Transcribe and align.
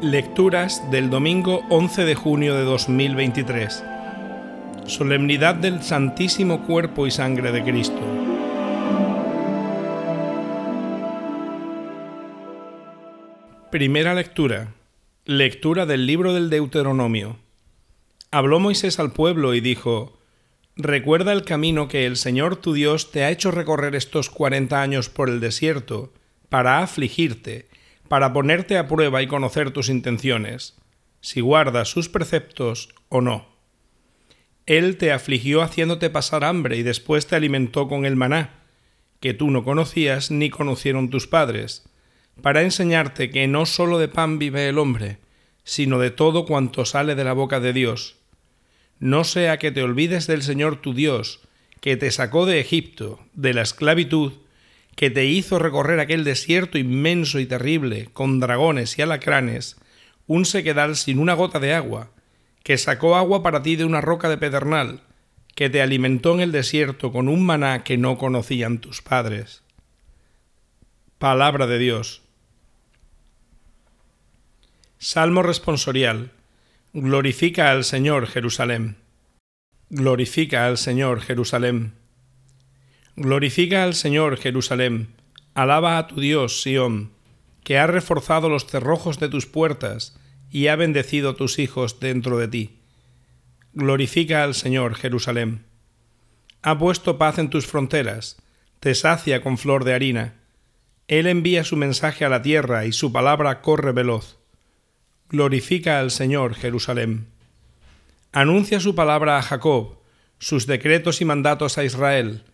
Lecturas 0.00 0.88
del 0.92 1.10
domingo 1.10 1.64
11 1.70 2.04
de 2.04 2.14
junio 2.14 2.54
de 2.54 2.62
2023. 2.62 3.82
Solemnidad 4.86 5.56
del 5.56 5.82
Santísimo 5.82 6.64
Cuerpo 6.64 7.08
y 7.08 7.10
Sangre 7.10 7.50
de 7.50 7.64
Cristo. 7.64 7.98
Primera 13.72 14.14
lectura. 14.14 14.72
Lectura 15.24 15.84
del 15.84 16.06
libro 16.06 16.32
del 16.32 16.48
Deuteronomio. 16.48 17.38
Habló 18.30 18.60
Moisés 18.60 19.00
al 19.00 19.10
pueblo 19.10 19.52
y 19.54 19.60
dijo, 19.60 20.20
Recuerda 20.76 21.32
el 21.32 21.42
camino 21.42 21.88
que 21.88 22.06
el 22.06 22.16
Señor 22.16 22.54
tu 22.54 22.72
Dios 22.72 23.10
te 23.10 23.24
ha 23.24 23.30
hecho 23.30 23.50
recorrer 23.50 23.96
estos 23.96 24.30
cuarenta 24.30 24.80
años 24.80 25.08
por 25.08 25.28
el 25.28 25.40
desierto, 25.40 26.12
para 26.48 26.78
afligirte, 26.84 27.67
para 28.08 28.32
ponerte 28.32 28.78
a 28.78 28.88
prueba 28.88 29.22
y 29.22 29.26
conocer 29.26 29.70
tus 29.70 29.88
intenciones, 29.88 30.76
si 31.20 31.40
guardas 31.40 31.88
sus 31.88 32.08
preceptos 32.08 32.88
o 33.08 33.20
no. 33.20 33.46
Él 34.66 34.96
te 34.96 35.12
afligió 35.12 35.62
haciéndote 35.62 36.10
pasar 36.10 36.44
hambre 36.44 36.76
y 36.76 36.82
después 36.82 37.26
te 37.26 37.36
alimentó 37.36 37.88
con 37.88 38.04
el 38.04 38.16
maná, 38.16 38.64
que 39.20 39.34
tú 39.34 39.50
no 39.50 39.64
conocías 39.64 40.30
ni 40.30 40.50
conocieron 40.50 41.10
tus 41.10 41.26
padres, 41.26 41.88
para 42.42 42.62
enseñarte 42.62 43.30
que 43.30 43.46
no 43.48 43.66
sólo 43.66 43.98
de 43.98 44.08
pan 44.08 44.38
vive 44.38 44.68
el 44.68 44.78
hombre, 44.78 45.18
sino 45.64 45.98
de 45.98 46.10
todo 46.10 46.46
cuanto 46.46 46.84
sale 46.84 47.14
de 47.14 47.24
la 47.24 47.32
boca 47.32 47.60
de 47.60 47.72
Dios 47.72 48.18
no 49.00 49.24
sea 49.24 49.58
que 49.58 49.70
te 49.70 49.82
olvides 49.82 50.26
del 50.26 50.42
Señor 50.42 50.80
tu 50.80 50.92
Dios, 50.92 51.40
que 51.80 51.96
te 51.96 52.10
sacó 52.10 52.46
de 52.46 52.60
Egipto, 52.60 53.20
de 53.32 53.54
la 53.54 53.62
esclavitud, 53.62 54.32
que 54.98 55.10
te 55.10 55.26
hizo 55.26 55.60
recorrer 55.60 56.00
aquel 56.00 56.24
desierto 56.24 56.76
inmenso 56.76 57.38
y 57.38 57.46
terrible, 57.46 58.08
con 58.12 58.40
dragones 58.40 58.98
y 58.98 59.02
alacranes, 59.02 59.76
un 60.26 60.44
sequedal 60.44 60.96
sin 60.96 61.20
una 61.20 61.34
gota 61.34 61.60
de 61.60 61.72
agua, 61.72 62.10
que 62.64 62.76
sacó 62.78 63.14
agua 63.14 63.44
para 63.44 63.62
ti 63.62 63.76
de 63.76 63.84
una 63.84 64.00
roca 64.00 64.28
de 64.28 64.38
pedernal, 64.38 65.04
que 65.54 65.70
te 65.70 65.82
alimentó 65.82 66.34
en 66.34 66.40
el 66.40 66.50
desierto 66.50 67.12
con 67.12 67.28
un 67.28 67.46
maná 67.46 67.84
que 67.84 67.96
no 67.96 68.18
conocían 68.18 68.80
tus 68.80 69.00
padres. 69.00 69.62
Palabra 71.18 71.68
de 71.68 71.78
Dios. 71.78 72.22
Salmo 74.98 75.44
responsorial. 75.44 76.32
Glorifica 76.92 77.70
al 77.70 77.84
Señor 77.84 78.26
Jerusalén. 78.26 78.96
Glorifica 79.90 80.66
al 80.66 80.76
Señor 80.76 81.20
Jerusalén. 81.20 81.97
Glorifica 83.20 83.82
al 83.82 83.94
Señor 83.94 84.36
Jerusalén. 84.36 85.08
Alaba 85.52 85.98
a 85.98 86.06
tu 86.06 86.20
Dios, 86.20 86.62
Sión, 86.62 87.10
que 87.64 87.76
ha 87.76 87.88
reforzado 87.88 88.48
los 88.48 88.64
cerrojos 88.66 89.18
de 89.18 89.28
tus 89.28 89.44
puertas 89.44 90.16
y 90.52 90.68
ha 90.68 90.76
bendecido 90.76 91.34
tus 91.34 91.58
hijos 91.58 91.98
dentro 91.98 92.38
de 92.38 92.46
ti. 92.46 92.78
Glorifica 93.72 94.44
al 94.44 94.54
Señor 94.54 94.94
Jerusalén. 94.94 95.64
Ha 96.62 96.78
puesto 96.78 97.18
paz 97.18 97.38
en 97.38 97.50
tus 97.50 97.66
fronteras, 97.66 98.40
te 98.78 98.94
sacia 98.94 99.42
con 99.42 99.58
flor 99.58 99.82
de 99.82 99.94
harina. 99.94 100.34
Él 101.08 101.26
envía 101.26 101.64
su 101.64 101.76
mensaje 101.76 102.24
a 102.24 102.28
la 102.28 102.42
tierra 102.42 102.86
y 102.86 102.92
su 102.92 103.12
palabra 103.12 103.62
corre 103.62 103.90
veloz. 103.90 104.38
Glorifica 105.28 105.98
al 105.98 106.12
Señor 106.12 106.54
Jerusalén. 106.54 107.26
Anuncia 108.30 108.78
su 108.78 108.94
palabra 108.94 109.38
a 109.38 109.42
Jacob, 109.42 109.98
sus 110.38 110.68
decretos 110.68 111.20
y 111.20 111.24
mandatos 111.24 111.78
a 111.78 111.84
Israel. 111.84 112.44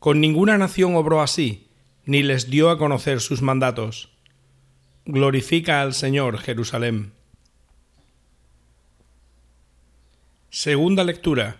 Con 0.00 0.20
ninguna 0.22 0.56
nación 0.56 0.96
obró 0.96 1.20
así, 1.20 1.68
ni 2.06 2.22
les 2.22 2.48
dio 2.48 2.70
a 2.70 2.78
conocer 2.78 3.20
sus 3.20 3.42
mandatos. 3.42 4.08
Glorifica 5.04 5.82
al 5.82 5.92
Señor 5.92 6.38
Jerusalén. 6.38 7.12
Segunda 10.48 11.04
lectura. 11.04 11.58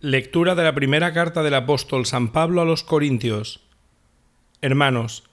Lectura 0.00 0.54
de 0.54 0.64
la 0.64 0.74
primera 0.74 1.14
carta 1.14 1.42
del 1.42 1.54
apóstol 1.54 2.04
San 2.04 2.30
Pablo 2.30 2.60
a 2.60 2.66
los 2.66 2.82
Corintios. 2.82 3.60
Hermanos, 4.60 5.24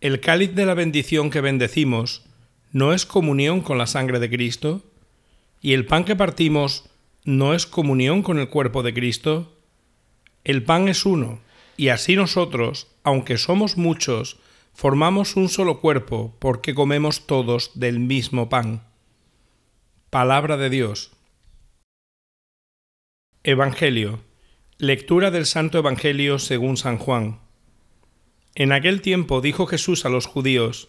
el 0.00 0.18
cáliz 0.18 0.52
de 0.52 0.66
la 0.66 0.74
bendición 0.74 1.30
que 1.30 1.40
bendecimos, 1.40 2.24
no 2.72 2.92
es 2.92 3.06
comunión 3.06 3.60
con 3.60 3.78
la 3.78 3.86
sangre 3.86 4.18
de 4.18 4.28
Cristo? 4.28 4.82
¿Y 5.60 5.74
el 5.74 5.86
pan 5.86 6.04
que 6.04 6.16
partimos 6.16 6.90
no 7.24 7.54
es 7.54 7.66
comunión 7.66 8.24
con 8.24 8.40
el 8.40 8.48
cuerpo 8.48 8.82
de 8.82 8.92
Cristo? 8.92 9.56
El 10.42 10.64
pan 10.64 10.88
es 10.88 11.06
uno, 11.06 11.38
y 11.76 11.88
así 11.88 12.16
nosotros, 12.16 12.88
aunque 13.02 13.38
somos 13.38 13.76
muchos, 13.76 14.38
formamos 14.72 15.36
un 15.36 15.48
solo 15.48 15.80
cuerpo 15.80 16.36
porque 16.38 16.74
comemos 16.74 17.26
todos 17.26 17.72
del 17.74 18.00
mismo 18.00 18.48
pan. 18.48 18.84
Palabra 20.10 20.56
de 20.56 20.70
Dios. 20.70 21.12
Evangelio. 23.42 24.20
Lectura 24.78 25.30
del 25.30 25.46
Santo 25.46 25.78
Evangelio 25.78 26.38
según 26.38 26.76
San 26.76 26.98
Juan. 26.98 27.40
En 28.54 28.72
aquel 28.72 29.00
tiempo 29.02 29.40
dijo 29.40 29.66
Jesús 29.66 30.04
a 30.04 30.08
los 30.08 30.26
judíos, 30.26 30.88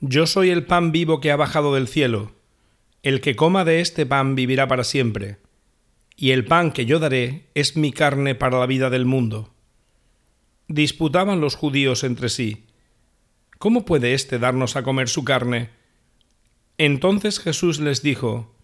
yo 0.00 0.26
soy 0.26 0.50
el 0.50 0.64
pan 0.64 0.92
vivo 0.92 1.20
que 1.20 1.30
ha 1.30 1.36
bajado 1.36 1.74
del 1.74 1.88
cielo. 1.88 2.32
El 3.02 3.20
que 3.20 3.36
coma 3.36 3.64
de 3.64 3.80
este 3.80 4.06
pan 4.06 4.34
vivirá 4.34 4.68
para 4.68 4.84
siempre. 4.84 5.38
Y 6.16 6.30
el 6.30 6.44
pan 6.44 6.72
que 6.72 6.86
yo 6.86 6.98
daré 6.98 7.46
es 7.54 7.76
mi 7.76 7.92
carne 7.92 8.34
para 8.34 8.58
la 8.58 8.66
vida 8.66 8.90
del 8.90 9.06
mundo. 9.06 9.54
Disputaban 10.68 11.40
los 11.40 11.54
judíos 11.54 12.04
entre 12.04 12.28
sí. 12.28 12.66
¿Cómo 13.58 13.86
puede 13.86 14.12
éste 14.12 14.38
darnos 14.38 14.76
a 14.76 14.82
comer 14.82 15.08
su 15.08 15.24
carne? 15.24 15.70
Entonces 16.76 17.40
Jesús 17.40 17.80
les 17.80 18.02
dijo, 18.02 18.54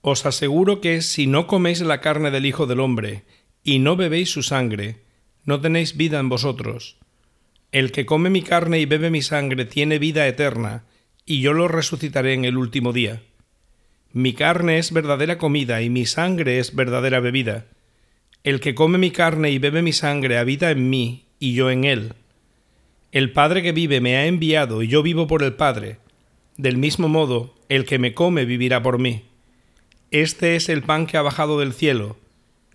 Os 0.00 0.26
aseguro 0.26 0.80
que 0.80 1.02
si 1.02 1.26
no 1.26 1.48
coméis 1.48 1.80
la 1.80 2.00
carne 2.00 2.30
del 2.30 2.46
Hijo 2.46 2.66
del 2.66 2.78
Hombre 2.78 3.24
y 3.64 3.80
no 3.80 3.96
bebéis 3.96 4.30
su 4.30 4.44
sangre, 4.44 5.02
no 5.44 5.60
tenéis 5.60 5.96
vida 5.96 6.20
en 6.20 6.28
vosotros. 6.28 6.98
El 7.72 7.90
que 7.90 8.06
come 8.06 8.30
mi 8.30 8.42
carne 8.42 8.78
y 8.78 8.86
bebe 8.86 9.10
mi 9.10 9.20
sangre 9.20 9.64
tiene 9.64 9.98
vida 9.98 10.28
eterna, 10.28 10.84
y 11.26 11.40
yo 11.40 11.52
lo 11.52 11.66
resucitaré 11.66 12.32
en 12.34 12.44
el 12.44 12.56
último 12.56 12.92
día. 12.92 13.22
Mi 14.12 14.34
carne 14.34 14.78
es 14.78 14.92
verdadera 14.92 15.36
comida 15.36 15.82
y 15.82 15.90
mi 15.90 16.06
sangre 16.06 16.60
es 16.60 16.76
verdadera 16.76 17.18
bebida. 17.18 17.66
El 18.44 18.60
que 18.60 18.76
come 18.76 18.98
mi 18.98 19.10
carne 19.10 19.50
y 19.50 19.58
bebe 19.58 19.82
mi 19.82 19.92
sangre 19.92 20.38
habita 20.38 20.70
en 20.70 20.88
mí 20.88 21.29
y 21.40 21.54
yo 21.54 21.70
en 21.70 21.84
él. 21.84 22.12
El 23.10 23.32
Padre 23.32 23.62
que 23.62 23.72
vive 23.72 24.00
me 24.00 24.16
ha 24.16 24.26
enviado 24.26 24.82
y 24.82 24.86
yo 24.86 25.02
vivo 25.02 25.26
por 25.26 25.42
el 25.42 25.54
Padre. 25.54 25.98
Del 26.56 26.76
mismo 26.76 27.08
modo, 27.08 27.56
el 27.68 27.86
que 27.86 27.98
me 27.98 28.14
come 28.14 28.44
vivirá 28.44 28.82
por 28.82 29.00
mí. 29.00 29.24
Este 30.12 30.54
es 30.54 30.68
el 30.68 30.82
pan 30.82 31.06
que 31.06 31.16
ha 31.16 31.22
bajado 31.22 31.58
del 31.58 31.72
cielo, 31.72 32.16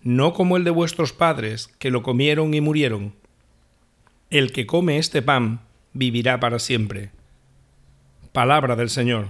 no 0.02 0.32
como 0.32 0.56
el 0.56 0.64
de 0.64 0.70
vuestros 0.70 1.12
padres, 1.12 1.68
que 1.78 1.90
lo 1.90 2.02
comieron 2.02 2.54
y 2.54 2.60
murieron. 2.60 3.14
El 4.30 4.52
que 4.52 4.66
come 4.66 4.98
este 4.98 5.22
pan 5.22 5.60
vivirá 5.92 6.40
para 6.40 6.58
siempre. 6.58 7.10
Palabra 8.32 8.74
del 8.74 8.90
Señor. 8.90 9.28